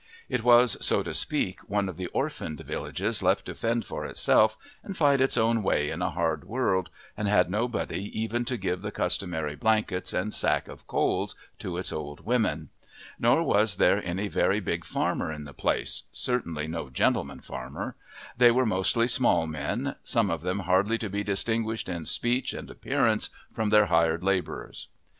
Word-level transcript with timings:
It 0.29 0.43
was, 0.43 0.83
so 0.83 1.03
to 1.03 1.13
speak, 1.13 1.59
one 1.69 1.87
of 1.87 1.95
the 1.95 2.07
orphaned 2.07 2.59
villages 2.61 3.21
left 3.21 3.45
to 3.45 3.53
fend 3.53 3.85
for 3.85 4.03
itself 4.03 4.57
and 4.83 4.97
fight 4.97 5.21
its 5.21 5.37
own 5.37 5.61
way 5.61 5.91
in 5.91 6.01
a 6.01 6.09
hard 6.09 6.43
world, 6.45 6.89
and 7.15 7.27
had 7.27 7.51
nobody 7.51 8.05
even 8.19 8.43
to 8.45 8.57
give 8.57 8.81
the 8.81 8.89
customary 8.91 9.55
blankets 9.55 10.11
and 10.11 10.33
sack 10.33 10.67
of 10.67 10.87
coals 10.87 11.35
to 11.59 11.77
its 11.77 11.93
old 11.93 12.25
women. 12.25 12.69
Nor 13.19 13.43
was 13.43 13.75
there 13.75 14.03
any 14.03 14.27
very 14.27 14.59
big 14.59 14.85
farmer 14.85 15.31
in 15.31 15.43
the 15.43 15.53
place, 15.53 16.05
certainly 16.11 16.67
no 16.67 16.89
gentleman 16.89 17.39
farmer; 17.41 17.95
they 18.35 18.49
were 18.49 18.65
mostly 18.65 19.07
small 19.07 19.45
men, 19.45 19.93
some 20.03 20.31
of 20.31 20.41
them 20.41 20.61
hardly 20.61 20.97
to 20.97 21.09
be 21.11 21.23
distinguished 21.23 21.87
in 21.87 22.07
speech 22.07 22.53
and 22.53 22.71
appearance 22.71 23.29
from 23.53 23.69
their 23.69 23.85
hired 23.85 24.23
labourers. 24.23 24.87